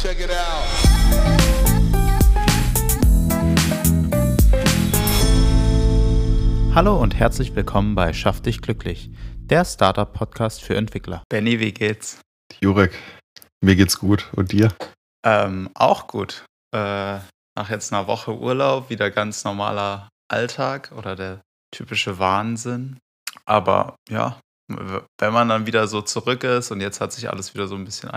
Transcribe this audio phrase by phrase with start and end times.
[0.00, 0.62] Check it out.
[6.72, 11.24] Hallo und herzlich willkommen bei Schaff dich glücklich, der Startup-Podcast für Entwickler.
[11.28, 12.20] Benny, wie geht's?
[12.60, 12.96] Jurek,
[13.60, 14.28] mir geht's gut.
[14.36, 14.72] Und dir?
[15.26, 16.44] Ähm, auch gut.
[16.72, 17.18] Äh,
[17.56, 21.40] nach jetzt einer Woche Urlaub wieder ganz normaler Alltag oder der
[21.74, 22.98] typische Wahnsinn.
[23.46, 24.38] Aber ja,
[24.68, 27.84] wenn man dann wieder so zurück ist und jetzt hat sich alles wieder so ein
[27.84, 28.10] bisschen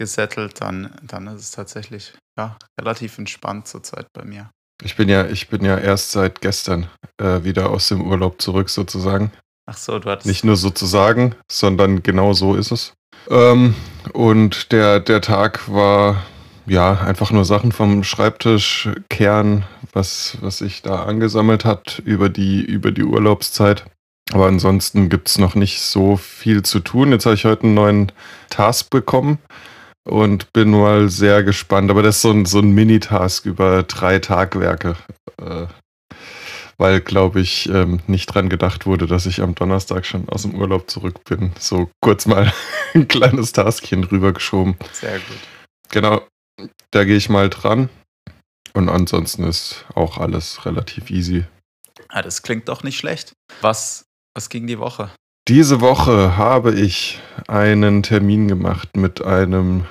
[0.00, 4.50] eingesettelt, dann, dann ist es tatsächlich ja, relativ entspannt zurzeit bei mir.
[4.82, 6.86] Ich bin ja, ich bin ja erst seit gestern
[7.18, 9.30] äh, wieder aus dem Urlaub zurück sozusagen.
[9.66, 10.26] Ach so, du hattest.
[10.26, 12.94] Nicht nur sozusagen, sondern genau so ist es.
[13.28, 13.74] Ähm,
[14.14, 16.24] und der, der Tag war
[16.64, 22.64] ja einfach nur Sachen vom Schreibtisch kehren, was, was sich da angesammelt hat über die,
[22.64, 23.84] über die Urlaubszeit.
[24.32, 27.10] Aber ansonsten gibt es noch nicht so viel zu tun.
[27.12, 28.12] Jetzt habe ich heute einen neuen
[28.48, 29.38] Task bekommen
[30.08, 31.90] und bin mal sehr gespannt.
[31.90, 34.96] Aber das ist so ein, so ein Mini-Task über drei Tagwerke.
[35.40, 35.66] Äh,
[36.78, 40.54] weil, glaube ich, ähm, nicht dran gedacht wurde, dass ich am Donnerstag schon aus dem
[40.54, 41.52] Urlaub zurück bin.
[41.58, 42.52] So kurz mal
[42.94, 44.76] ein kleines Taskchen rübergeschoben.
[44.92, 45.38] Sehr gut.
[45.90, 46.22] Genau,
[46.90, 47.90] da gehe ich mal dran.
[48.72, 51.44] Und ansonsten ist auch alles relativ easy.
[52.12, 53.34] Ja, das klingt doch nicht schlecht.
[53.60, 54.04] Was
[54.34, 55.10] was ging die Woche?
[55.48, 59.84] Diese Woche habe ich einen Termin gemacht mit einem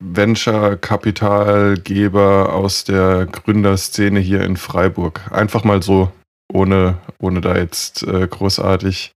[0.00, 5.20] Venture-Kapitalgeber aus der Gründerszene hier in Freiburg.
[5.30, 6.10] Einfach mal so,
[6.52, 9.12] ohne, ohne da jetzt äh, großartig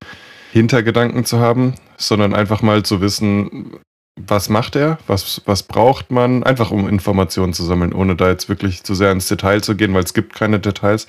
[0.53, 3.73] Hintergedanken zu haben, sondern einfach mal zu wissen,
[4.21, 8.49] was macht er, was, was braucht man, einfach um Informationen zu sammeln, ohne da jetzt
[8.49, 11.07] wirklich zu sehr ins Detail zu gehen, weil es gibt keine Details.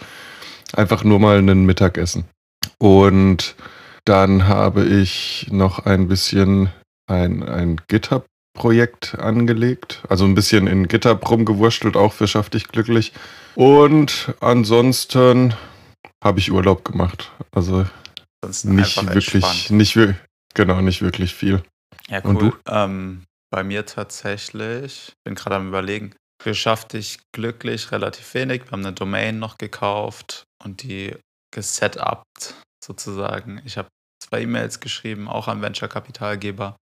[0.75, 2.25] Einfach nur mal ein Mittagessen.
[2.77, 3.55] Und
[4.09, 6.71] dann habe ich noch ein bisschen
[7.05, 10.01] ein, ein GitHub-Projekt angelegt.
[10.09, 13.13] Also ein bisschen in GitHub rumgewurschtelt, auch für Schaff dich glücklich.
[13.53, 15.53] Und ansonsten
[16.23, 17.31] habe ich Urlaub gemacht.
[17.51, 17.85] Also
[18.63, 19.97] nicht wirklich, nicht,
[20.55, 21.61] genau, nicht wirklich viel.
[22.07, 22.29] Ja, cool.
[22.29, 22.51] Und du?
[22.67, 28.63] Ähm, bei mir tatsächlich, bin gerade am überlegen, für Schaff dich glücklich relativ wenig.
[28.65, 31.15] Wir haben eine Domain noch gekauft und die
[31.53, 33.61] gesetupt sozusagen.
[33.65, 36.75] Ich habe zwei E-Mails geschrieben, auch an Venture-Kapitalgeber.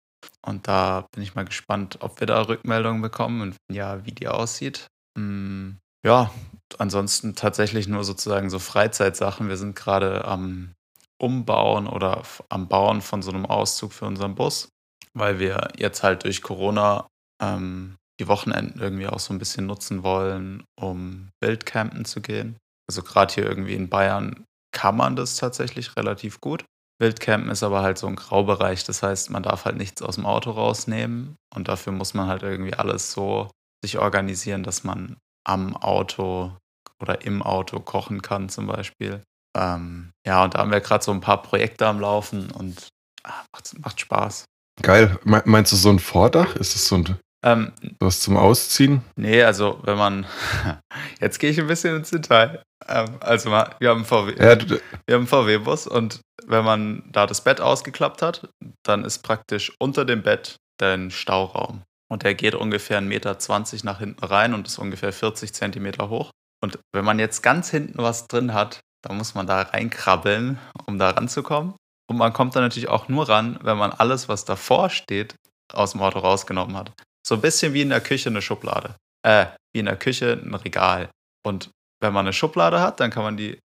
[0.44, 4.28] Und da bin ich mal gespannt, ob wir da Rückmeldungen bekommen und ja, wie die
[4.28, 4.86] aussieht.
[5.16, 6.30] Hm, ja,
[6.78, 9.48] ansonsten tatsächlich nur sozusagen so Freizeitsachen.
[9.48, 10.74] Wir sind gerade am
[11.20, 14.68] Umbauen oder am Bauen von so einem Auszug für unseren Bus,
[15.14, 17.08] weil wir jetzt halt durch Corona
[17.42, 22.56] ähm, die Wochenenden irgendwie auch so ein bisschen nutzen wollen, um Wildcampen zu gehen.
[22.88, 26.64] Also gerade hier irgendwie in Bayern kann man das tatsächlich relativ gut.
[27.00, 30.26] Wildcampen ist aber halt so ein Graubereich, das heißt, man darf halt nichts aus dem
[30.26, 33.50] Auto rausnehmen und dafür muss man halt irgendwie alles so
[33.84, 36.52] sich organisieren, dass man am Auto
[37.00, 39.22] oder im Auto kochen kann zum Beispiel.
[39.56, 42.88] Ähm, ja, und da haben wir gerade so ein paar Projekte am Laufen und
[43.22, 44.44] ach, macht, macht Spaß.
[44.82, 45.18] Geil.
[45.24, 46.54] Meinst du so ein Vordach?
[46.56, 47.18] Ist es so ein
[47.52, 49.02] ähm, was zum Ausziehen?
[49.16, 50.26] Nee, also wenn man.
[51.20, 52.62] Jetzt gehe ich ein bisschen ins Detail.
[52.86, 54.58] Ähm, also wir haben einen VW, ja,
[55.06, 58.48] wir haben VW-Bus und wenn man da das Bett ausgeklappt hat,
[58.84, 61.82] dann ist praktisch unter dem Bett dein Stauraum.
[62.10, 63.36] Und der geht ungefähr 1,20 Meter
[63.84, 66.30] nach hinten rein und ist ungefähr 40 Zentimeter hoch.
[66.62, 70.98] Und wenn man jetzt ganz hinten was drin hat, dann muss man da reinkrabbeln, um
[70.98, 71.74] da ranzukommen.
[72.10, 75.34] Und man kommt da natürlich auch nur ran, wenn man alles, was davor steht,
[75.72, 76.92] aus dem Auto rausgenommen hat.
[77.28, 78.94] So ein bisschen wie in der Küche eine Schublade.
[79.22, 81.10] Äh, wie in der Küche ein Regal.
[81.46, 81.68] Und
[82.00, 83.58] wenn man eine Schublade hat, dann kann man die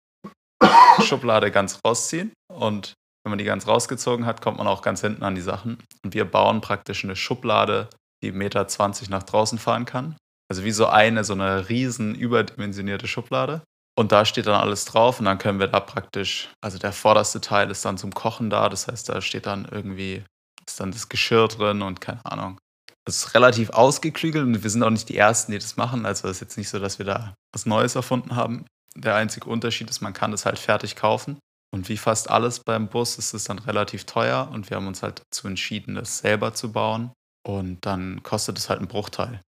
[1.05, 2.33] Schublade ganz rausziehen.
[2.53, 5.79] Und wenn man die ganz rausgezogen hat, kommt man auch ganz hinten an die Sachen.
[6.03, 7.89] Und wir bauen praktisch eine Schublade,
[8.25, 10.17] die 1,20 Meter nach draußen fahren kann.
[10.51, 13.63] Also wie so eine, so eine riesen überdimensionierte Schublade.
[13.97, 17.41] Und da steht dann alles drauf und dann können wir da praktisch, also der vorderste
[17.41, 20.25] Teil ist dann zum Kochen da, das heißt, da steht dann irgendwie,
[20.67, 22.59] ist dann das Geschirr drin und keine Ahnung,
[23.05, 26.07] es ist relativ ausgeklügelt und wir sind auch nicht die Ersten, die das machen.
[26.07, 28.65] Also es ist jetzt nicht so, dass wir da was Neues erfunden haben.
[28.95, 31.39] Der einzige Unterschied ist, man kann es halt fertig kaufen.
[31.75, 35.03] Und wie fast alles beim Bus ist es dann relativ teuer und wir haben uns
[35.03, 37.13] halt dazu entschieden, das selber zu bauen.
[37.45, 39.41] Und dann kostet es halt einen Bruchteil.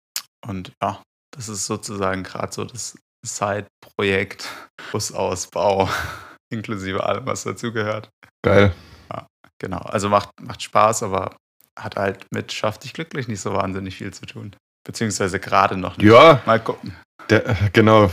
[0.46, 1.02] Und ja,
[1.32, 4.48] das ist sozusagen gerade so das Side-Projekt
[4.92, 5.90] Busausbau,
[6.50, 8.10] inklusive allem, was dazugehört.
[8.42, 8.74] Geil.
[9.12, 9.28] Ja,
[9.60, 9.80] genau.
[9.80, 11.36] Also macht, macht Spaß, aber
[11.78, 14.56] hat halt mit Schaff dich glücklich nicht so wahnsinnig viel zu tun.
[14.86, 16.08] Beziehungsweise gerade noch nicht.
[16.08, 16.42] Ja.
[16.46, 16.96] Mal gucken.
[17.30, 18.12] Der, genau,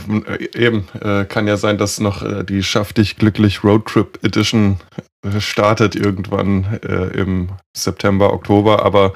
[0.53, 0.87] eben.
[1.01, 4.79] Äh, kann ja sein, dass noch äh, die Schaff dich glücklich Roadtrip Edition
[5.25, 8.85] äh, startet irgendwann äh, im September, Oktober.
[8.85, 9.13] Aber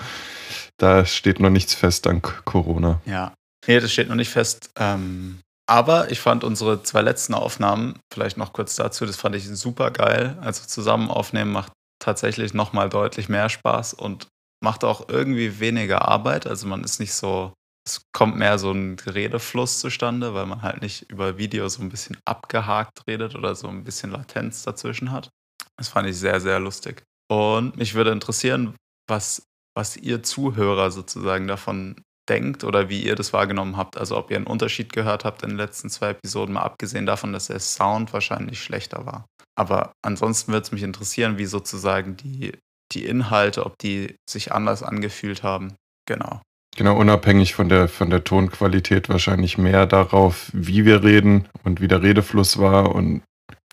[0.78, 3.00] da steht noch nichts fest dank Corona.
[3.06, 3.34] Ja,
[3.68, 4.72] nee, das steht noch nicht fest.
[4.78, 9.48] Ähm, aber ich fand unsere zwei letzten Aufnahmen, vielleicht noch kurz dazu, das fand ich
[9.48, 10.38] super geil.
[10.42, 14.28] Also zusammen aufnehmen macht tatsächlich nochmal deutlich mehr Spaß und
[14.64, 16.48] macht auch irgendwie weniger Arbeit.
[16.48, 17.54] Also man ist nicht so,
[17.88, 21.90] es kommt mehr so ein Redefluss zustande, weil man halt nicht über Video so ein
[21.90, 25.30] bisschen abgehakt redet oder so ein bisschen Latenz dazwischen hat.
[25.78, 27.04] Das fand ich sehr, sehr lustig.
[27.32, 28.76] Und mich würde interessieren,
[29.08, 29.44] was,
[29.76, 33.98] was ihr Zuhörer sozusagen davon denkt oder wie ihr das wahrgenommen habt.
[33.98, 37.34] Also ob ihr einen Unterschied gehört habt in den letzten zwei Episoden, mal abgesehen davon,
[37.34, 39.26] dass der Sound wahrscheinlich schlechter war.
[39.58, 42.54] Aber ansonsten würde es mich interessieren, wie sozusagen die,
[42.92, 45.76] die Inhalte, ob die sich anders angefühlt haben.
[46.08, 46.42] Genau.
[46.76, 51.88] Genau, unabhängig von der, von der Tonqualität wahrscheinlich mehr darauf, wie wir reden und wie
[51.88, 53.24] der Redefluss war und.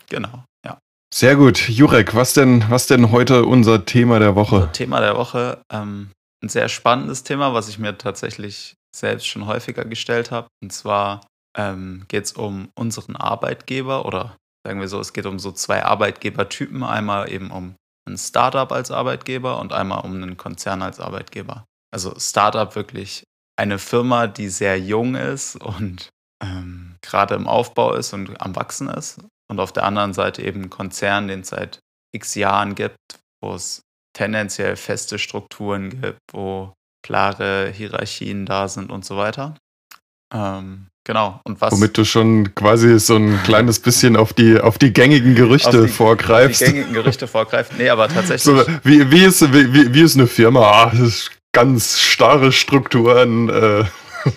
[0.09, 0.79] Genau, ja.
[1.13, 1.67] Sehr gut.
[1.67, 4.55] Jurek, was denn, was denn heute unser Thema der Woche?
[4.55, 6.11] Unser Thema der Woche, ähm,
[6.41, 10.47] ein sehr spannendes Thema, was ich mir tatsächlich selbst schon häufiger gestellt habe.
[10.61, 11.27] Und zwar
[11.57, 15.83] ähm, geht es um unseren Arbeitgeber oder sagen wir so, es geht um so zwei
[15.83, 16.83] Arbeitgebertypen.
[16.83, 17.75] Einmal eben um
[18.07, 21.65] ein Startup als Arbeitgeber und einmal um einen Konzern als Arbeitgeber.
[21.91, 23.23] Also Startup wirklich
[23.55, 26.09] eine Firma, die sehr jung ist und
[26.43, 29.19] ähm, gerade im Aufbau ist und am Wachsen ist.
[29.49, 31.79] Und auf der anderen Seite eben ein Konzern, den es seit
[32.13, 32.97] x Jahren gibt,
[33.41, 33.83] wo es
[34.13, 36.73] tendenziell feste Strukturen gibt, wo
[37.03, 39.55] klare Hierarchien da sind und so weiter.
[40.33, 41.39] Ähm, genau.
[41.43, 45.35] Und was, Womit du schon quasi so ein kleines bisschen auf die, auf die gängigen
[45.35, 46.61] Gerüchte die, vorgreifst.
[46.61, 47.73] Auf die gängigen Gerüchte vorgreift.
[47.77, 48.43] Nee, aber tatsächlich.
[48.43, 50.61] So, wie, wie, ist, wie, wie ist eine Firma?
[50.61, 50.91] Ah,
[51.53, 53.49] ganz starre Strukturen.
[53.49, 53.85] Äh.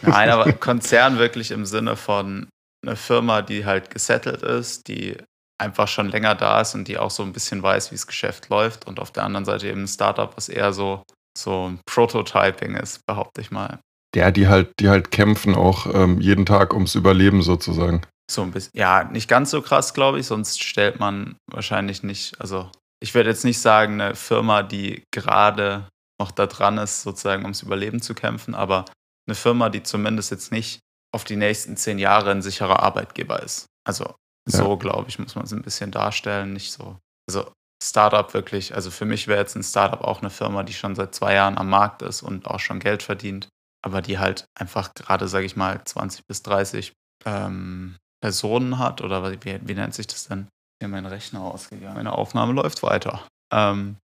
[0.02, 2.48] Nein, aber Konzern wirklich im Sinne von
[2.84, 5.16] eine Firma, die halt gesettelt ist, die
[5.58, 8.48] einfach schon länger da ist und die auch so ein bisschen weiß, wie das Geschäft
[8.48, 8.86] läuft.
[8.86, 11.02] Und auf der anderen Seite eben ein Startup, was eher so,
[11.36, 13.80] so ein Prototyping ist, behaupte ich mal.
[14.16, 18.00] Ja, die halt, die halt kämpfen auch ähm, jeden Tag ums Überleben sozusagen.
[18.30, 22.40] So ein bisschen, ja, nicht ganz so krass, glaube ich, sonst stellt man wahrscheinlich nicht,
[22.40, 25.86] also ich würde jetzt nicht sagen, eine Firma, die gerade
[26.18, 28.86] noch da dran ist, sozusagen ums Überleben zu kämpfen, aber
[29.28, 30.80] eine Firma, die zumindest jetzt nicht
[31.14, 33.66] auf die nächsten zehn Jahre ein sicherer Arbeitgeber ist.
[33.86, 34.14] Also
[34.48, 34.76] so, ja.
[34.76, 36.96] glaube ich, muss man es ein bisschen darstellen, nicht so.
[37.28, 37.52] Also
[37.84, 41.14] Startup wirklich, also für mich wäre jetzt ein Startup auch eine Firma, die schon seit
[41.14, 43.48] zwei Jahren am Markt ist und auch schon Geld verdient,
[43.86, 46.92] aber die halt einfach gerade, sage ich mal, 20 bis 30
[47.24, 50.48] ähm, Personen hat oder wie, wie nennt sich das denn?
[50.80, 51.94] Hier mein Rechner ausgegangen.
[51.94, 53.24] Meine Aufnahme läuft weiter.
[53.52, 53.96] Ähm,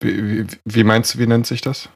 [0.00, 1.88] wie, wie, wie, meinst du, wie nennt sich das?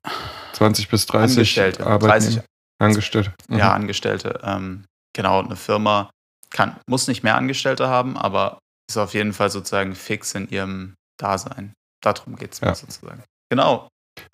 [0.54, 1.82] 20 bis 30 Angestellte.
[1.84, 2.40] 30,
[2.80, 3.32] Angestellte.
[3.48, 3.58] Mhm.
[3.58, 4.40] Ja, Angestellte.
[4.42, 4.84] Ähm,
[5.14, 6.10] genau, eine Firma,
[6.50, 8.58] kann, muss nicht mehr Angestellte haben, aber
[8.90, 11.74] ist auf jeden Fall sozusagen fix in ihrem Dasein.
[12.02, 12.74] Darum geht es mir ja.
[12.74, 13.22] sozusagen.
[13.50, 13.88] Genau.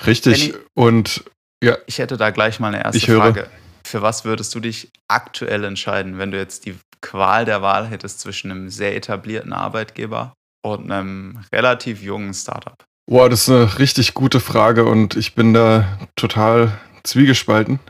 [0.06, 0.52] Richtig.
[0.52, 1.24] Benny, Und
[1.62, 1.76] ja.
[1.86, 3.40] Ich hätte da gleich mal eine erste ich Frage.
[3.40, 3.50] Höre.
[3.84, 8.20] Für was würdest du dich aktuell entscheiden, wenn du jetzt die Qual der Wahl hättest
[8.20, 10.34] zwischen einem sehr etablierten Arbeitgeber
[10.64, 12.84] und einem relativ jungen Startup?
[13.08, 17.80] Boah, das ist eine richtig gute Frage und ich bin da total zwiegespalten.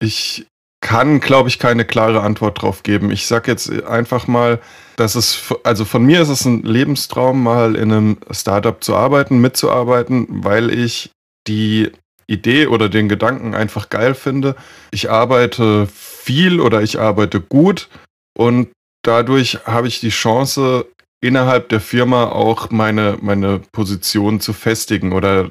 [0.00, 0.46] Ich
[0.80, 3.10] kann, glaube ich, keine klare Antwort drauf geben.
[3.10, 4.60] Ich sage jetzt einfach mal,
[4.96, 9.40] dass es, also von mir ist es ein Lebenstraum, mal in einem Startup zu arbeiten,
[9.40, 11.10] mitzuarbeiten, weil ich
[11.46, 11.90] die
[12.32, 14.56] Idee oder den Gedanken einfach geil finde.
[14.90, 17.88] Ich arbeite viel oder ich arbeite gut
[18.36, 18.68] und
[19.02, 20.86] dadurch habe ich die Chance,
[21.22, 25.50] innerhalb der Firma auch meine, meine Position zu festigen oder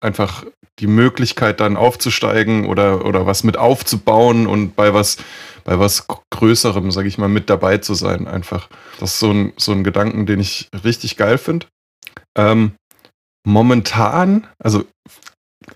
[0.00, 0.44] einfach
[0.78, 5.18] die Möglichkeit dann aufzusteigen oder, oder was mit aufzubauen und bei was,
[5.64, 8.26] bei was Größerem, sage ich mal, mit dabei zu sein.
[8.26, 8.70] Einfach.
[8.98, 11.66] Das ist so ein, so ein Gedanken, den ich richtig geil finde.
[12.36, 12.72] Ähm,
[13.46, 14.84] momentan, also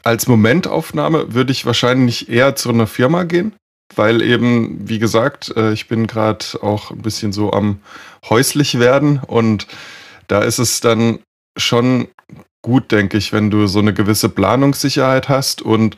[0.02, 3.54] als Momentaufnahme würde ich wahrscheinlich eher zu einer Firma gehen,
[3.94, 7.80] weil eben, wie gesagt, äh, ich bin gerade auch ein bisschen so am
[8.28, 9.66] häuslich werden und
[10.26, 11.20] da ist es dann
[11.56, 12.08] schon
[12.62, 15.96] gut, denke ich, wenn du so eine gewisse Planungssicherheit hast und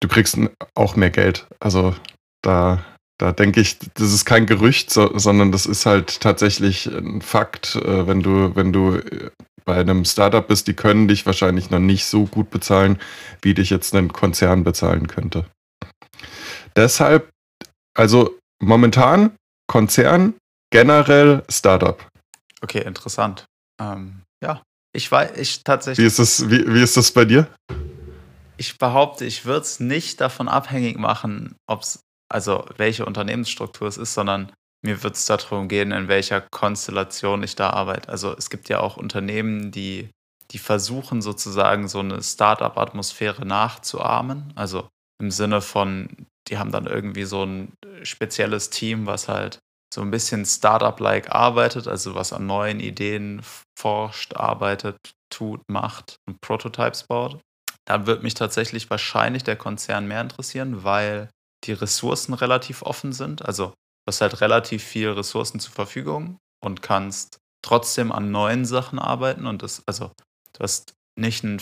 [0.00, 0.38] du kriegst
[0.74, 1.46] auch mehr Geld.
[1.60, 1.94] Also
[2.42, 2.84] da,
[3.18, 7.76] da denke ich, das ist kein Gerücht, so, sondern das ist halt tatsächlich ein Fakt,
[7.76, 9.00] äh, wenn du, wenn du
[9.66, 12.98] bei einem Startup bist, die können dich wahrscheinlich noch nicht so gut bezahlen,
[13.42, 15.44] wie dich jetzt ein Konzern bezahlen könnte.
[16.74, 17.30] Deshalb,
[17.94, 20.34] also momentan Konzern,
[20.70, 22.06] generell Startup.
[22.62, 23.44] Okay, interessant.
[23.80, 24.62] Ähm, ja,
[24.94, 26.02] ich weiß, ich tatsächlich.
[26.02, 27.48] Wie ist das, wie, wie ist das bei dir?
[28.56, 32.00] Ich behaupte, ich würde es nicht davon abhängig machen, ob es,
[32.32, 34.52] also welche Unternehmensstruktur es ist, sondern
[34.86, 38.08] mir wird es darum gehen, in welcher Konstellation ich da arbeite.
[38.08, 40.08] Also es gibt ja auch Unternehmen, die,
[40.52, 44.52] die versuchen sozusagen so eine Startup-Atmosphäre nachzuahmen.
[44.54, 44.88] Also
[45.20, 46.08] im Sinne von,
[46.48, 49.58] die haben dann irgendwie so ein spezielles Team, was halt
[49.92, 53.42] so ein bisschen Startup-like arbeitet, also was an neuen Ideen
[53.78, 54.96] forscht, arbeitet,
[55.30, 57.40] tut, macht und Prototypes baut.
[57.86, 61.28] Da wird mich tatsächlich wahrscheinlich der Konzern mehr interessieren, weil
[61.64, 63.44] die Ressourcen relativ offen sind.
[63.44, 63.72] Also
[64.06, 69.62] hast halt relativ viel Ressourcen zur Verfügung und kannst trotzdem an neuen Sachen arbeiten und
[69.62, 70.12] das, also
[70.52, 71.60] du hast nicht einen,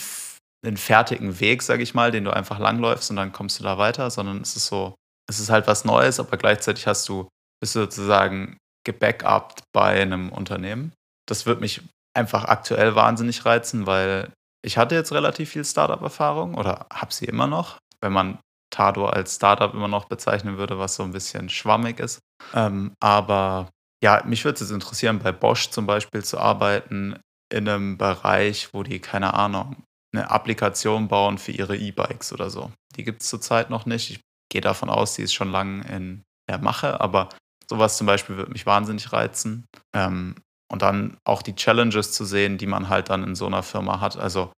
[0.65, 3.79] einen fertigen Weg, sag ich mal, den du einfach langläufst und dann kommst du da
[3.79, 4.95] weiter, sondern es ist so,
[5.29, 7.29] es ist halt was Neues, aber gleichzeitig hast du,
[7.61, 10.93] bist du sozusagen gebackupt bei einem Unternehmen.
[11.27, 11.81] Das wird mich
[12.15, 14.31] einfach aktuell wahnsinnig reizen, weil
[14.65, 18.39] ich hatte jetzt relativ viel Startup-Erfahrung oder habe sie immer noch, wenn man
[18.75, 22.19] Tado als Startup immer noch bezeichnen würde, was so ein bisschen schwammig ist.
[22.55, 23.71] Ähm, aber
[24.03, 27.17] ja, mich würde es interessieren, bei Bosch zum Beispiel zu arbeiten,
[27.53, 29.77] in einem Bereich, wo die, keine Ahnung,
[30.13, 32.73] eine Applikation bauen für ihre E-Bikes oder so.
[32.97, 34.11] Die gibt es zurzeit noch nicht.
[34.11, 37.29] Ich gehe davon aus, die ist schon lange in der Mache, aber
[37.69, 39.67] sowas zum Beispiel würde mich wahnsinnig reizen.
[39.95, 40.35] Ähm,
[40.71, 44.01] und dann auch die Challenges zu sehen, die man halt dann in so einer Firma
[44.01, 44.17] hat.
[44.17, 44.53] Also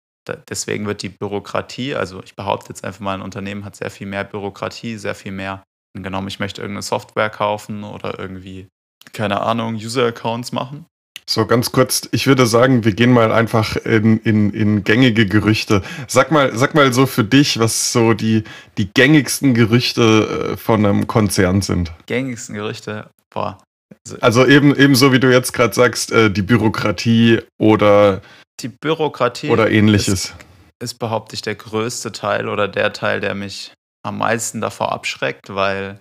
[0.48, 4.06] deswegen wird die Bürokratie, also ich behaupte jetzt einfach mal, ein Unternehmen hat sehr viel
[4.06, 5.62] mehr Bürokratie, sehr viel mehr.
[5.94, 8.68] Genommen, ich möchte irgendeine Software kaufen oder irgendwie
[9.12, 10.86] keine Ahnung, User-Accounts machen?
[11.28, 15.82] So, ganz kurz, ich würde sagen, wir gehen mal einfach in, in, in gängige Gerüchte.
[16.06, 18.44] Sag mal, sag mal so für dich, was so die,
[18.78, 21.92] die gängigsten Gerüchte äh, von einem Konzern sind.
[22.06, 23.10] Gängigsten Gerüchte?
[23.30, 23.58] Boah.
[24.04, 28.22] Also, also eben, eben so wie du jetzt gerade sagst, äh, die Bürokratie oder
[28.60, 30.26] die Bürokratie oder ähnliches.
[30.26, 30.34] Ist,
[30.82, 33.72] ist, behaupte ich, der größte Teil oder der Teil, der mich
[34.02, 36.00] am meisten davor abschreckt, weil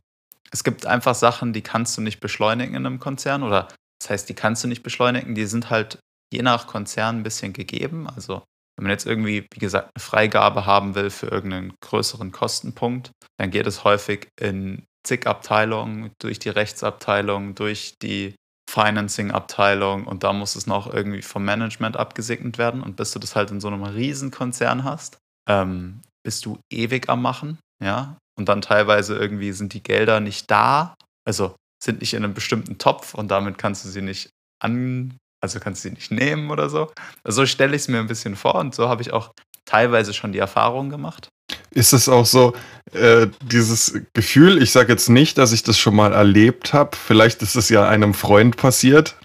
[0.51, 3.67] es gibt einfach Sachen, die kannst du nicht beschleunigen in einem Konzern oder
[3.99, 5.99] das heißt, die kannst du nicht beschleunigen, die sind halt
[6.31, 8.07] je nach Konzern ein bisschen gegeben.
[8.07, 8.43] Also
[8.77, 13.51] wenn man jetzt irgendwie, wie gesagt, eine Freigabe haben will für irgendeinen größeren Kostenpunkt, dann
[13.51, 18.35] geht es häufig in zig Abteilungen, durch die Rechtsabteilung, durch die
[18.75, 22.83] Financing-Abteilung und da muss es noch irgendwie vom Management abgesegnet werden.
[22.83, 25.17] Und bis du das halt in so einem Riesenkonzern hast,
[25.49, 30.51] ähm, bist du ewig am Machen, ja und dann teilweise irgendwie sind die Gelder nicht
[30.51, 34.29] da, also sind nicht in einem bestimmten Topf und damit kannst du sie nicht
[34.61, 36.91] an, also kannst du sie nicht nehmen oder so.
[37.23, 39.31] Also so stelle ich es mir ein bisschen vor und so habe ich auch
[39.65, 41.29] teilweise schon die Erfahrung gemacht.
[41.71, 42.53] Ist es auch so,
[42.93, 47.41] äh, dieses Gefühl, ich sage jetzt nicht, dass ich das schon mal erlebt habe, vielleicht
[47.41, 49.15] ist es ja einem Freund passiert.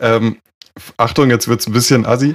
[0.00, 0.38] Ähm,
[0.96, 2.34] Achtung, jetzt wird es ein bisschen assi,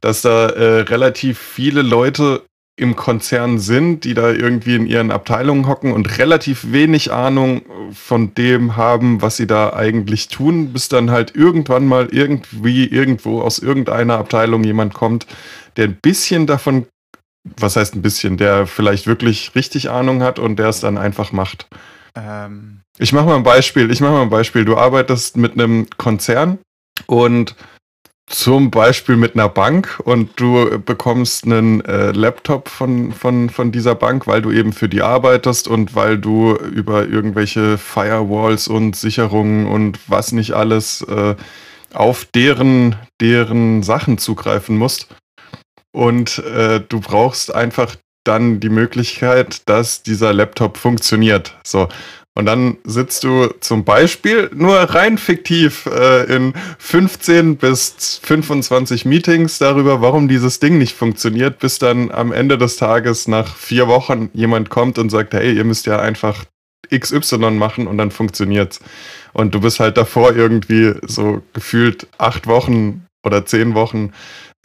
[0.00, 2.42] dass da äh, relativ viele Leute
[2.78, 8.34] im Konzern sind, die da irgendwie in ihren Abteilungen hocken und relativ wenig Ahnung von
[8.34, 13.58] dem haben, was sie da eigentlich tun, bis dann halt irgendwann mal irgendwie irgendwo aus
[13.58, 15.26] irgendeiner Abteilung jemand kommt,
[15.76, 16.86] der ein bisschen davon,
[17.58, 21.32] was heißt ein bisschen, der vielleicht wirklich richtig Ahnung hat und der es dann einfach
[21.32, 21.66] macht.
[22.14, 22.80] Ähm.
[22.98, 23.90] Ich mache mal ein Beispiel.
[23.90, 24.64] Ich mache mal ein Beispiel.
[24.64, 26.58] Du arbeitest mit einem Konzern
[27.06, 27.54] und
[28.28, 33.94] zum Beispiel mit einer Bank und du bekommst einen äh, Laptop von, von, von dieser
[33.94, 39.66] Bank, weil du eben für die arbeitest und weil du über irgendwelche Firewalls und Sicherungen
[39.66, 41.36] und was nicht alles äh,
[41.94, 45.06] auf deren, deren Sachen zugreifen musst.
[45.96, 51.56] Und äh, du brauchst einfach dann die Möglichkeit, dass dieser Laptop funktioniert.
[51.64, 51.88] So.
[52.34, 59.56] Und dann sitzt du zum Beispiel nur rein fiktiv äh, in 15 bis 25 Meetings
[59.56, 64.28] darüber, warum dieses Ding nicht funktioniert, bis dann am Ende des Tages nach vier Wochen
[64.34, 66.44] jemand kommt und sagt, hey, ihr müsst ja einfach
[66.94, 68.80] XY machen und dann funktioniert's.
[69.32, 74.12] Und du bist halt davor irgendwie so gefühlt acht Wochen oder zehn Wochen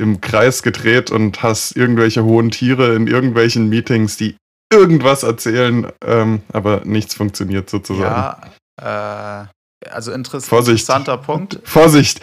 [0.01, 4.35] im Kreis gedreht und hast irgendwelche hohen Tiere in irgendwelchen Meetings, die
[4.71, 8.51] irgendwas erzählen, ähm, aber nichts funktioniert sozusagen.
[8.81, 10.81] Ja, äh, also interess Vorsicht.
[10.81, 11.59] interessanter Punkt.
[11.63, 12.21] Vorsicht,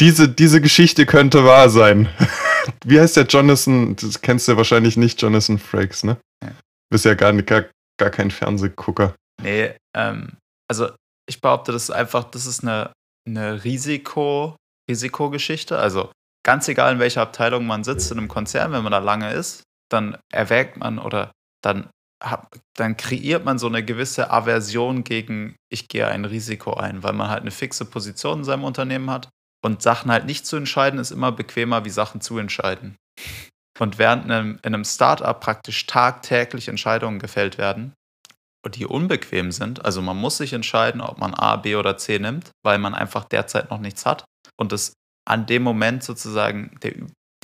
[0.00, 2.08] diese, diese Geschichte könnte wahr sein.
[2.84, 3.96] Wie heißt der Jonathan?
[3.96, 6.16] Das kennst du wahrscheinlich nicht, Jonathan Frakes, ne?
[6.42, 6.52] Ja.
[6.90, 7.64] Bist ja gar, gar,
[7.98, 9.14] gar kein Fernsehgucker.
[9.42, 10.32] Nee, ähm,
[10.68, 10.90] also
[11.28, 12.92] ich behaupte, das ist einfach, das ist eine,
[13.28, 14.56] eine Risiko,
[14.88, 15.78] Risikogeschichte.
[15.78, 16.10] Also
[16.44, 19.62] ganz egal, in welcher Abteilung man sitzt in einem Konzern, wenn man da lange ist,
[19.90, 21.32] dann erwägt man oder
[21.62, 21.88] dann,
[22.76, 27.28] dann kreiert man so eine gewisse Aversion gegen, ich gehe ein Risiko ein, weil man
[27.28, 29.28] halt eine fixe Position in seinem Unternehmen hat.
[29.64, 32.96] Und Sachen halt nicht zu entscheiden, ist immer bequemer, wie Sachen zu entscheiden.
[33.78, 37.92] Und während in einem, in einem Startup praktisch tagtäglich Entscheidungen gefällt werden,
[38.74, 42.50] die unbequem sind, also man muss sich entscheiden, ob man A, B oder C nimmt,
[42.64, 44.24] weil man einfach derzeit noch nichts hat
[44.56, 46.94] und es an dem Moment sozusagen der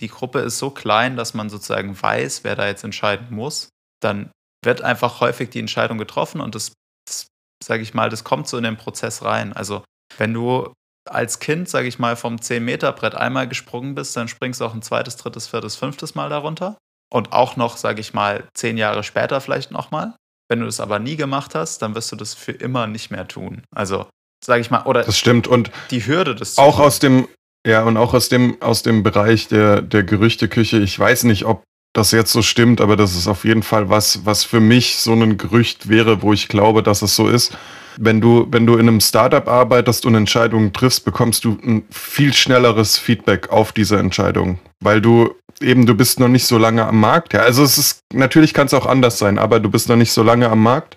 [0.00, 3.70] die Gruppe ist so klein, dass man sozusagen weiß, wer da jetzt entscheiden muss,
[4.00, 4.30] dann
[4.64, 6.73] wird einfach häufig die Entscheidung getroffen und das,
[7.06, 7.26] das
[7.62, 9.52] sage ich mal, das kommt so in den Prozess rein.
[9.52, 9.85] Also
[10.16, 10.73] wenn du
[11.08, 14.82] als Kind, sage ich mal, vom 10-Meter-Brett einmal gesprungen bist, dann springst du auch ein
[14.82, 16.76] zweites, drittes, viertes, fünftes Mal darunter.
[17.11, 20.14] Und auch noch, sage ich mal, zehn Jahre später vielleicht nochmal.
[20.50, 23.26] Wenn du das aber nie gemacht hast, dann wirst du das für immer nicht mehr
[23.26, 23.62] tun.
[23.75, 24.06] Also,
[24.44, 25.47] sage ich mal, oder das stimmt.
[25.49, 27.26] Und die Hürde des auch aus dem
[27.66, 30.78] ja und auch aus dem aus dem Bereich der der Gerüchteküche.
[30.78, 31.62] Ich weiß nicht, ob
[31.92, 35.12] das jetzt so stimmt, aber das ist auf jeden Fall was, was für mich so
[35.12, 37.56] ein Gerücht wäre, wo ich glaube, dass es so ist.
[38.00, 42.32] Wenn du, wenn du in einem Startup arbeitest und Entscheidungen triffst, bekommst du ein viel
[42.32, 47.00] schnelleres Feedback auf diese Entscheidung, weil du eben, du bist noch nicht so lange am
[47.00, 47.32] Markt.
[47.32, 50.12] Ja, also es ist, natürlich kann es auch anders sein, aber du bist noch nicht
[50.12, 50.96] so lange am Markt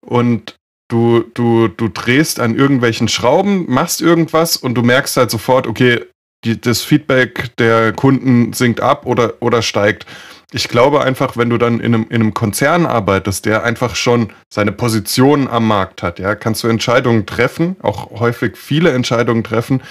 [0.00, 0.57] und
[0.88, 6.04] du, du, du drehst an irgendwelchen Schrauben, machst irgendwas und du merkst halt sofort, okay,
[6.44, 10.06] die, das Feedback der Kunden sinkt ab oder, oder steigt.
[10.50, 14.32] Ich glaube einfach, wenn du dann in einem, in einem Konzern arbeitest, der einfach schon
[14.48, 19.82] seine Position am Markt hat, ja, kannst du Entscheidungen treffen, auch häufig viele Entscheidungen treffen,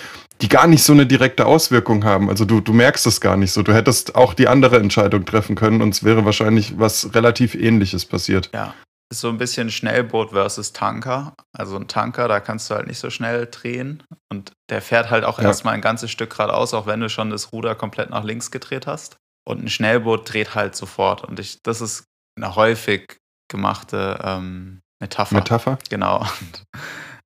[0.42, 2.30] die gar nicht so eine direkte Auswirkung haben.
[2.30, 3.62] Also du, du merkst es gar nicht so.
[3.64, 8.06] Du hättest auch die andere Entscheidung treffen können und es wäre wahrscheinlich was relativ ähnliches
[8.06, 8.50] passiert.
[8.54, 8.74] Ja,
[9.12, 11.34] ist so ein bisschen Schnellboot versus Tanker.
[11.54, 14.04] Also ein Tanker, da kannst du halt nicht so schnell drehen.
[14.30, 15.46] Und der fährt halt auch ja.
[15.46, 18.88] erstmal ein ganzes Stück geradeaus, auch wenn du schon das Ruder komplett nach links gedreht
[18.88, 19.18] hast.
[19.48, 21.24] Und ein Schnellboot dreht halt sofort.
[21.24, 22.04] Und ich, das ist
[22.38, 23.18] eine häufig
[23.50, 25.36] gemachte ähm, Metapher.
[25.36, 25.80] Metapher?
[25.90, 26.20] Genau.
[26.20, 26.64] Und,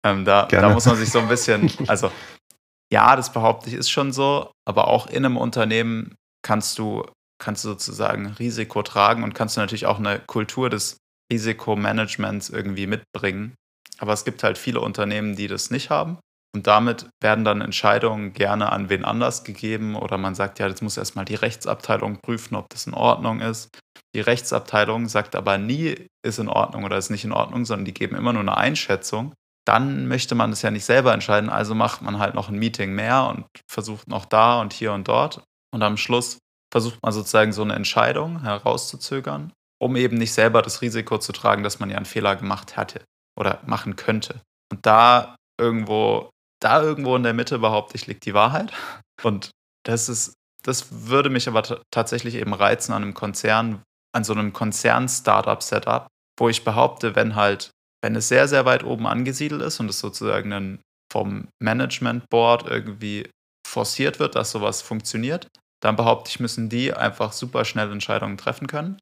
[0.03, 2.11] ähm, da, da muss man sich so ein bisschen, also
[2.91, 7.05] ja, das behaupte ich, ist schon so, aber auch in einem Unternehmen kannst du,
[7.41, 10.97] kannst du sozusagen Risiko tragen und kannst du natürlich auch eine Kultur des
[11.31, 13.55] Risikomanagements irgendwie mitbringen.
[13.97, 16.19] Aber es gibt halt viele Unternehmen, die das nicht haben.
[16.53, 20.81] Und damit werden dann Entscheidungen gerne an wen anders gegeben oder man sagt, ja, jetzt
[20.81, 23.69] muss erstmal die Rechtsabteilung prüfen, ob das in Ordnung ist.
[24.13, 27.93] Die Rechtsabteilung sagt aber nie, ist in Ordnung oder ist nicht in Ordnung, sondern die
[27.93, 29.33] geben immer nur eine Einschätzung.
[29.65, 32.94] Dann möchte man es ja nicht selber entscheiden, also macht man halt noch ein Meeting
[32.94, 35.44] mehr und versucht noch da und hier und dort.
[35.74, 36.39] Und am Schluss
[36.74, 41.63] versucht man sozusagen so eine Entscheidung herauszuzögern um eben nicht selber das Risiko zu tragen,
[41.63, 43.03] dass man ja einen Fehler gemacht hätte
[43.37, 44.41] oder machen könnte.
[44.72, 46.29] Und da irgendwo,
[46.61, 48.72] da irgendwo in der Mitte behaupte ich, liegt die Wahrheit.
[49.24, 49.50] Und
[49.83, 53.81] das ist, das würde mich aber tatsächlich eben reizen an einem Konzern,
[54.15, 57.72] an so einem Konzern-Startup-Setup, wo ich behaupte, wenn halt,
[58.03, 62.67] wenn es sehr, sehr weit oben angesiedelt ist und es sozusagen ein, vom Management Board
[62.67, 63.29] irgendwie
[63.67, 65.48] forciert wird, dass sowas funktioniert,
[65.81, 69.00] dann behaupte ich, müssen die einfach super schnell Entscheidungen treffen können.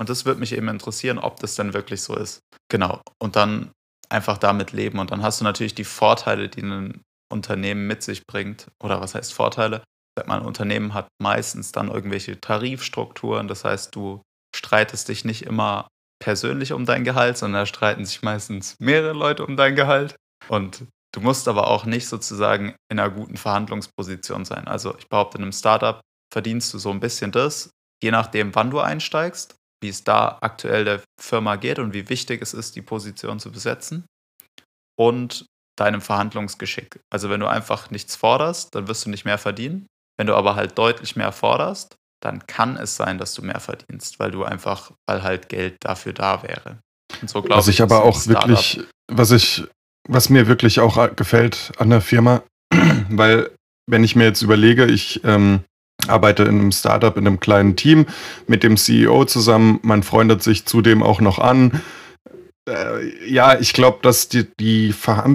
[0.00, 2.40] Und das würde mich eben interessieren, ob das denn wirklich so ist.
[2.70, 3.02] Genau.
[3.22, 3.70] Und dann
[4.08, 4.98] einfach damit leben.
[4.98, 8.68] Und dann hast du natürlich die Vorteile, die ein Unternehmen mit sich bringt.
[8.82, 9.84] Oder was heißt Vorteile?
[10.16, 13.46] Sag mal, ein Unternehmen hat meistens dann irgendwelche Tarifstrukturen.
[13.46, 14.22] Das heißt, du
[14.56, 15.86] streitest dich nicht immer
[16.18, 20.16] persönlich um dein Gehalt, sondern da streiten sich meistens mehrere Leute um dein Gehalt.
[20.48, 24.66] Und du musst aber auch nicht sozusagen in einer guten Verhandlungsposition sein.
[24.66, 26.00] Also ich behaupte, in einem Startup
[26.32, 27.70] verdienst du so ein bisschen das,
[28.02, 32.42] je nachdem, wann du einsteigst wie es da aktuell der Firma geht und wie wichtig
[32.42, 34.04] es ist, die Position zu besetzen
[34.98, 35.46] und
[35.78, 37.00] deinem Verhandlungsgeschick.
[37.10, 39.86] Also wenn du einfach nichts forderst, dann wirst du nicht mehr verdienen.
[40.18, 44.18] Wenn du aber halt deutlich mehr forderst, dann kann es sein, dass du mehr verdienst,
[44.18, 46.80] weil du einfach, weil halt Geld dafür da wäre.
[47.22, 49.64] Und so was ich, ich aber auch wirklich, was ich,
[50.06, 52.42] was mir wirklich auch gefällt an der Firma,
[53.08, 53.50] weil
[53.86, 55.64] wenn ich mir jetzt überlege, ich ähm,
[56.08, 58.06] arbeite in einem Startup, in einem kleinen Team
[58.46, 59.80] mit dem CEO zusammen.
[59.82, 61.80] Man freundet sich zudem auch noch an.
[62.68, 64.94] Äh, ja, ich glaube, dass die, die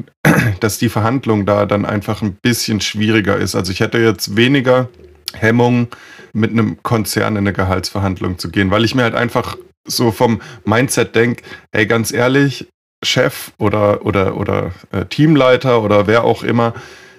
[0.59, 3.55] dass die Verhandlung da dann einfach ein bisschen schwieriger ist.
[3.55, 4.89] Also ich hätte jetzt weniger
[5.33, 5.89] Hemmung,
[6.35, 10.41] mit einem Konzern in eine Gehaltsverhandlung zu gehen, weil ich mir halt einfach so vom
[10.65, 12.67] Mindset denke, ey, ganz ehrlich,
[13.03, 16.73] Chef oder, oder, oder äh, Teamleiter oder wer auch immer,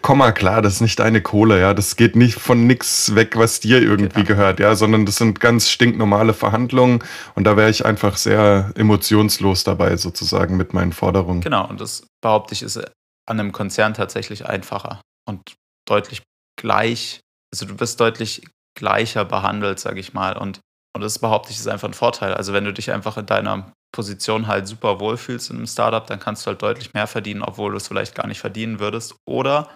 [0.07, 1.75] komm mal klar, das ist nicht deine Kohle, ja.
[1.75, 4.29] Das geht nicht von nichts weg, was dir irgendwie genau.
[4.29, 7.03] gehört, ja, sondern das sind ganz stinknormale Verhandlungen
[7.35, 11.41] und da wäre ich einfach sehr emotionslos dabei, sozusagen, mit meinen Forderungen.
[11.41, 15.41] Genau, und das behaupte ich, ist an einem Konzern tatsächlich einfacher und
[15.89, 16.23] deutlich
[16.57, 17.19] gleich,
[17.53, 18.47] also du bist deutlich
[18.79, 20.37] gleicher behandelt, sage ich mal.
[20.37, 20.61] Und,
[20.95, 22.33] und das behaupte ich, ist einfach ein Vorteil.
[22.33, 26.21] Also wenn du dich einfach in deiner Position halt super wohlfühlst in einem Startup, dann
[26.21, 29.17] kannst du halt deutlich mehr verdienen, obwohl du es vielleicht gar nicht verdienen würdest.
[29.27, 29.75] Oder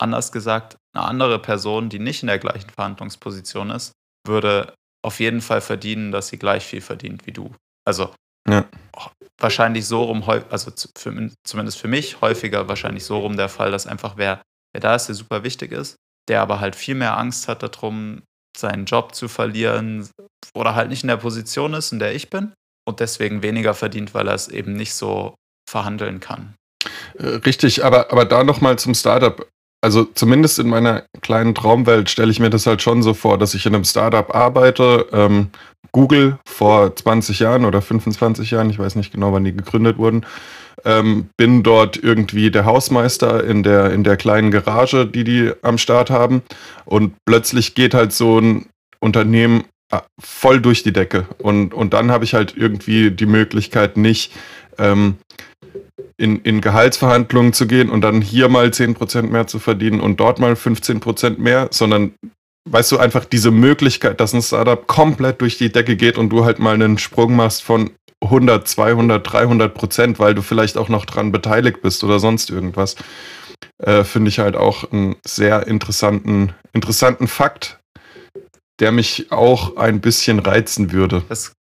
[0.00, 3.92] anders gesagt, eine andere Person, die nicht in der gleichen Verhandlungsposition ist,
[4.26, 7.54] würde auf jeden Fall verdienen, dass sie gleich viel verdient wie du.
[7.86, 8.12] Also
[8.48, 8.64] ja.
[9.38, 13.86] wahrscheinlich so rum, also für, zumindest für mich häufiger wahrscheinlich so rum der Fall, dass
[13.86, 15.96] einfach wer, wer da ist, der super wichtig ist,
[16.28, 18.22] der aber halt viel mehr Angst hat darum,
[18.56, 20.08] seinen Job zu verlieren
[20.54, 22.52] oder halt nicht in der Position ist, in der ich bin
[22.86, 25.34] und deswegen weniger verdient, weil er es eben nicht so
[25.68, 26.54] verhandeln kann.
[27.18, 29.46] Äh, richtig, aber, aber da nochmal zum Startup.
[29.82, 33.54] Also zumindest in meiner kleinen Traumwelt stelle ich mir das halt schon so vor, dass
[33.54, 35.06] ich in einem Startup arbeite.
[35.12, 35.50] Ähm,
[35.92, 40.26] Google vor 20 Jahren oder 25 Jahren, ich weiß nicht genau, wann die gegründet wurden,
[40.84, 45.78] ähm, bin dort irgendwie der Hausmeister in der, in der kleinen Garage, die die am
[45.78, 46.42] Start haben.
[46.84, 48.66] Und plötzlich geht halt so ein
[49.00, 51.26] Unternehmen äh, voll durch die Decke.
[51.38, 54.32] Und, und dann habe ich halt irgendwie die Möglichkeit nicht
[54.78, 55.16] ähm,
[56.16, 60.38] in, in Gehaltsverhandlungen zu gehen und dann hier mal 10% mehr zu verdienen und dort
[60.38, 62.14] mal 15% mehr, sondern
[62.68, 66.44] weißt du, einfach diese Möglichkeit, dass ein Startup komplett durch die Decke geht und du
[66.44, 67.90] halt mal einen Sprung machst von
[68.22, 72.96] 100, 200, 300 Prozent, weil du vielleicht auch noch dran beteiligt bist oder sonst irgendwas,
[73.78, 77.80] äh, finde ich halt auch einen sehr interessanten, interessanten Fakt,
[78.78, 81.22] der mich auch ein bisschen reizen würde.
[81.28, 81.52] Das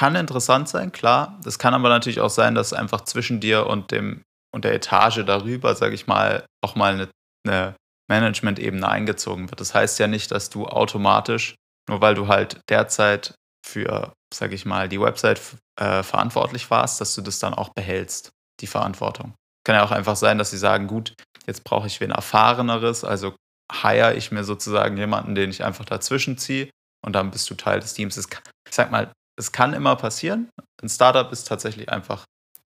[0.00, 1.38] kann interessant sein, klar.
[1.44, 5.26] Das kann aber natürlich auch sein, dass einfach zwischen dir und dem und der Etage
[5.26, 7.08] darüber, sage ich mal, auch mal eine,
[7.46, 7.74] eine
[8.08, 9.60] Management-Ebene eingezogen wird.
[9.60, 11.54] Das heißt ja nicht, dass du automatisch,
[11.86, 15.38] nur weil du halt derzeit für, sage ich mal, die Website
[15.78, 19.34] äh, verantwortlich warst, dass du das dann auch behältst, die Verantwortung.
[19.66, 21.12] Kann ja auch einfach sein, dass sie sagen, gut,
[21.46, 23.36] jetzt brauche ich wen Erfahreneres, also
[23.70, 26.70] hire ich mir sozusagen jemanden, den ich einfach dazwischen ziehe
[27.04, 28.16] und dann bist du Teil des Teams.
[28.30, 30.50] Kann, ich sag mal, es kann immer passieren.
[30.82, 32.24] Ein Startup ist tatsächlich einfach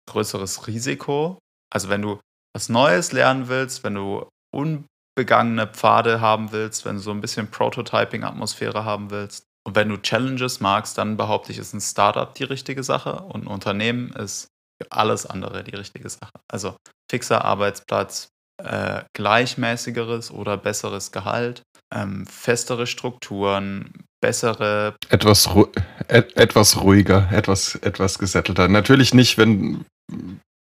[0.10, 1.40] größeres Risiko.
[1.74, 2.20] Also wenn du
[2.54, 7.50] was Neues lernen willst, wenn du unbegangene Pfade haben willst, wenn du so ein bisschen
[7.50, 12.46] Prototyping-Atmosphäre haben willst, und wenn du Challenges magst, dann behaupte ich, ist ein Startup die
[12.46, 14.48] richtige Sache und ein Unternehmen ist
[14.82, 16.40] für alles andere die richtige Sache.
[16.50, 16.78] Also
[17.12, 18.30] fixer Arbeitsplatz,
[18.64, 24.96] äh, gleichmäßigeres oder besseres Gehalt, ähm, festere Strukturen, bessere.
[25.10, 25.68] Etwas, ru
[26.08, 28.68] et etwas ruhiger, etwas, etwas gesettelter.
[28.68, 29.86] Natürlich nicht, wenn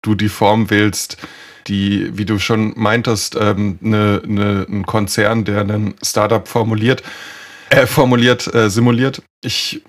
[0.03, 1.17] du die Form wählst,
[1.67, 7.03] die, wie du schon meintest, ähm, ne, ne, ein Konzern, der ein Startup formuliert
[7.69, 9.21] äh, formuliert, äh, simuliert.
[9.43, 9.81] Ich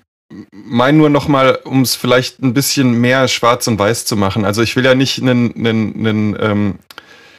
[0.51, 4.45] meine nur nochmal, um es vielleicht ein bisschen mehr schwarz und weiß zu machen.
[4.45, 6.77] Also ich will ja nicht einen,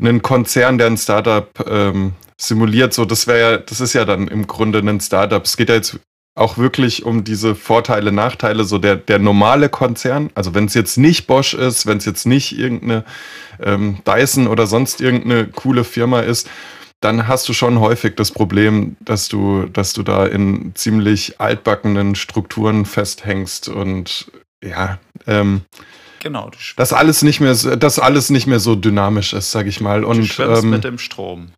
[0.01, 4.29] ähm, Konzern, der ein Startup ähm, simuliert, so das wäre ja, das ist ja dann
[4.29, 5.45] im Grunde ein Startup.
[5.45, 5.99] Es geht ja jetzt
[6.39, 10.31] auch wirklich um diese Vorteile, Nachteile, so der, der normale Konzern.
[10.35, 13.05] Also wenn es jetzt nicht Bosch ist, wenn es jetzt nicht irgendeine
[13.61, 16.49] ähm, Dyson oder sonst irgendeine coole Firma ist,
[17.01, 22.15] dann hast du schon häufig das Problem, dass du, dass du da in ziemlich altbackenen
[22.15, 24.31] Strukturen festhängst und
[24.65, 25.63] ja, ähm,
[26.21, 30.05] genau, dass alles nicht mehr, dass alles nicht mehr so dynamisch ist, sag ich mal.
[30.05, 31.53] Und, du schwimmst ähm, mit dem Strom.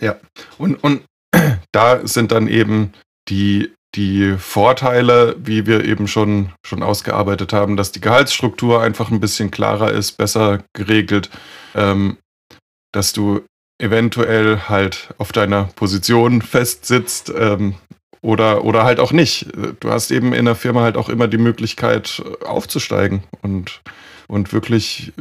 [0.00, 0.16] Ja,
[0.58, 1.02] und, und
[1.72, 2.92] da sind dann eben
[3.28, 9.20] die, die Vorteile, wie wir eben schon, schon ausgearbeitet haben, dass die Gehaltsstruktur einfach ein
[9.20, 11.30] bisschen klarer ist, besser geregelt,
[11.74, 12.18] ähm,
[12.92, 13.42] dass du
[13.78, 17.76] eventuell halt auf deiner Position festsitzt ähm,
[18.22, 19.48] oder, oder halt auch nicht.
[19.80, 23.82] Du hast eben in der Firma halt auch immer die Möglichkeit aufzusteigen und,
[24.28, 25.12] und wirklich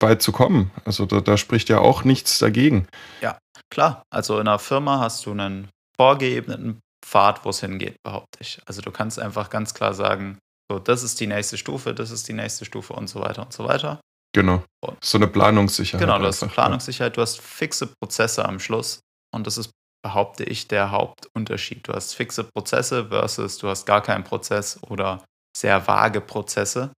[0.00, 0.70] weit zu kommen.
[0.84, 2.86] Also da, da spricht ja auch nichts dagegen.
[3.20, 3.38] Ja,
[3.70, 4.02] klar.
[4.10, 8.60] Also in einer Firma hast du einen vorgeebneten Pfad, wo es hingeht, behaupte ich.
[8.66, 10.38] Also du kannst einfach ganz klar sagen,
[10.70, 13.52] so, das ist die nächste Stufe, das ist die nächste Stufe und so weiter und
[13.52, 14.00] so weiter.
[14.34, 14.64] Genau.
[15.02, 16.04] So eine Planungssicherheit.
[16.04, 19.00] Genau, du hast eine Planungssicherheit, du hast fixe Prozesse am Schluss
[19.32, 19.70] und das ist,
[20.02, 21.86] behaupte ich, der Hauptunterschied.
[21.86, 25.24] Du hast fixe Prozesse versus du hast gar keinen Prozess oder
[25.56, 26.90] sehr vage Prozesse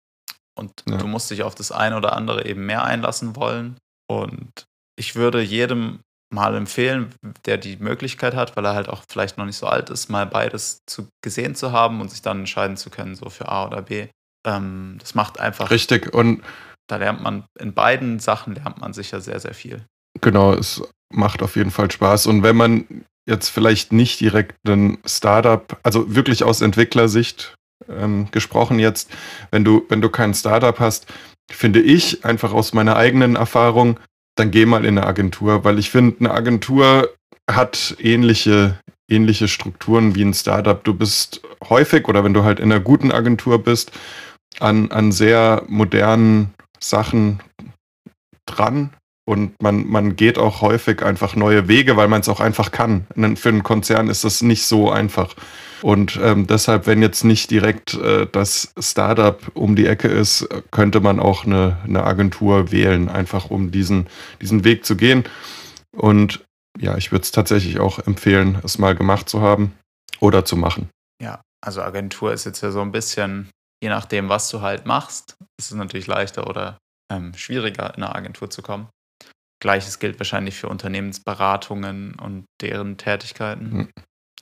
[0.58, 0.96] und ja.
[0.96, 3.76] du musst dich auf das eine oder andere eben mehr einlassen wollen
[4.08, 4.64] und
[4.98, 6.00] ich würde jedem
[6.36, 7.14] mal empfehlen,
[7.46, 10.26] der die Möglichkeit hat, weil er halt auch vielleicht noch nicht so alt ist, mal
[10.26, 13.80] beides zu, gesehen zu haben und sich dann entscheiden zu können, so für A oder
[13.80, 14.08] B.
[14.46, 15.70] Ähm, das macht einfach.
[15.70, 16.14] Richtig.
[16.14, 16.42] Und
[16.88, 19.82] da lernt man, in beiden Sachen lernt man sicher sehr, sehr viel.
[20.20, 22.26] Genau, es macht auf jeden Fall Spaß.
[22.26, 27.54] Und wenn man jetzt vielleicht nicht direkt ein Startup, also wirklich aus Entwicklersicht
[27.88, 29.10] ähm, gesprochen jetzt,
[29.50, 31.06] wenn du, wenn du kein Startup hast,
[31.50, 33.98] finde ich einfach aus meiner eigenen Erfahrung,
[34.36, 37.10] dann geh mal in eine Agentur, weil ich finde, eine Agentur
[37.50, 40.82] hat ähnliche, ähnliche Strukturen wie ein Startup.
[40.82, 43.92] Du bist häufig oder wenn du halt in einer guten Agentur bist,
[44.60, 47.40] an, an sehr modernen Sachen
[48.46, 48.90] dran
[49.26, 53.06] und man, man geht auch häufig einfach neue Wege, weil man es auch einfach kann.
[53.36, 55.34] Für einen Konzern ist das nicht so einfach.
[55.82, 61.00] Und ähm, deshalb, wenn jetzt nicht direkt äh, das Startup um die Ecke ist, könnte
[61.00, 64.06] man auch eine, eine Agentur wählen, einfach um diesen,
[64.40, 65.24] diesen Weg zu gehen.
[65.92, 66.44] Und
[66.78, 69.72] ja, ich würde es tatsächlich auch empfehlen, es mal gemacht zu haben.
[70.20, 70.88] oder zu machen.
[71.20, 73.50] Ja, also Agentur ist jetzt ja so ein bisschen,
[73.82, 76.78] je nachdem, was du halt machst, ist es natürlich leichter oder
[77.10, 78.88] ähm, schwieriger, in eine Agentur zu kommen.
[79.60, 83.76] Gleiches gilt wahrscheinlich für Unternehmensberatungen und deren Tätigkeiten.
[83.76, 83.88] Mhm.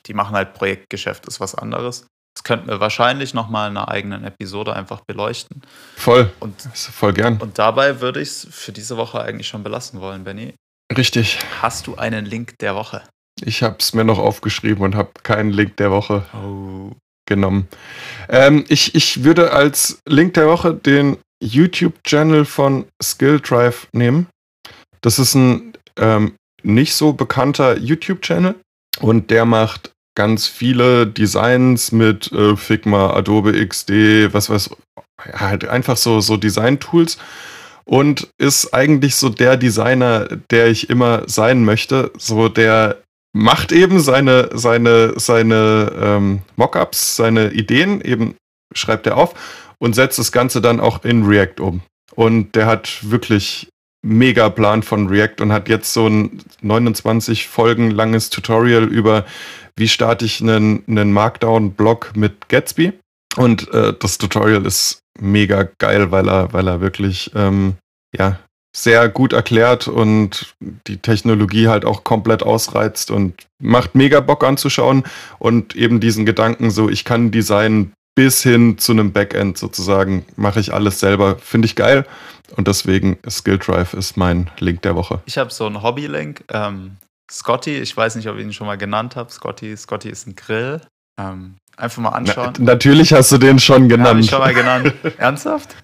[0.07, 2.07] Die machen halt Projektgeschäft, ist was anderes.
[2.35, 5.63] Das könnten wir wahrscheinlich nochmal in einer eigenen Episode einfach beleuchten.
[5.97, 6.31] Voll.
[6.41, 7.39] Und, voll gern.
[7.39, 10.55] Und dabei würde ich es für diese Woche eigentlich schon belassen wollen, Benny.
[10.97, 11.39] Richtig.
[11.63, 13.03] Hast du einen Link der Woche?
[13.41, 16.93] Ich habe es mir noch aufgeschrieben und habe keinen Link der Woche oh.
[17.27, 17.69] genommen.
[18.29, 24.29] Ähm, ich, ich würde als Link der Woche den YouTube-Channel von Skill Drive nehmen.
[25.05, 28.55] Das ist ein ähm, nicht so bekannter YouTube-Channel
[29.01, 34.71] und der macht ganz viele Designs mit äh, Figma, Adobe XD, was weiß,
[35.35, 37.19] halt einfach so, so Design-Tools
[37.85, 42.11] und ist eigentlich so der Designer, der ich immer sein möchte.
[42.17, 43.03] So der
[43.35, 48.37] macht eben seine, seine, seine ähm, Mockups, seine Ideen, eben
[48.73, 49.35] schreibt er auf
[49.79, 51.83] und setzt das Ganze dann auch in React um.
[52.15, 53.69] Und der hat wirklich
[54.05, 59.25] mega Plan von React und hat jetzt so ein 29 Folgen langes Tutorial über,
[59.77, 62.93] wie starte ich einen, einen Markdown-Blog mit Gatsby.
[63.37, 67.75] Und äh, das Tutorial ist mega geil, weil er, weil er wirklich ähm,
[68.17, 68.39] ja,
[68.77, 70.55] sehr gut erklärt und
[70.87, 75.05] die Technologie halt auch komplett ausreizt und macht mega Bock anzuschauen
[75.39, 80.61] und eben diesen Gedanken so, ich kann Design bis hin zu einem Backend sozusagen, mache
[80.61, 82.07] ich alles selber, finde ich geil
[82.57, 85.21] und deswegen Skill Drive ist mein Link der Woche.
[85.27, 86.97] Ich habe so einen Hobby-Link, ähm,
[87.31, 90.37] Scotty, ich weiß nicht, ob ich ihn schon mal genannt habe, Scotty, Scotty ist ein
[90.37, 90.81] Grill,
[91.21, 92.53] ähm, einfach mal anschauen.
[92.59, 94.07] Na, natürlich hast du den schon genannt.
[94.07, 94.95] Ja, hab ich schon mal genannt.
[95.19, 95.77] Ernsthaft?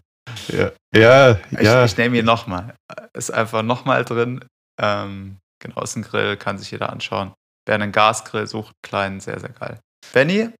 [0.48, 1.40] Ja, ja.
[1.50, 1.84] Ich, ja.
[1.84, 2.74] ich nehme ihn nochmal.
[3.14, 4.44] Ist einfach nochmal drin.
[4.80, 7.32] Ähm, genau, ist ein Grill, kann sich jeder anschauen.
[7.66, 9.78] Wer einen Gasgrill sucht, klein, sehr, sehr geil.
[10.12, 10.50] Benny,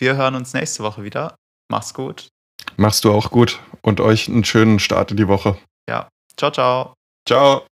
[0.00, 1.36] wir hören uns nächste Woche wieder.
[1.70, 2.28] Mach's gut.
[2.76, 5.56] Machst du auch gut und euch einen schönen Start in die Woche.
[5.88, 6.08] Ja.
[6.36, 6.94] Ciao, ciao.
[7.26, 7.66] Ciao.